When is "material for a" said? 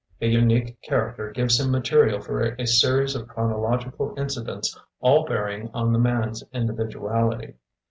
1.69-2.65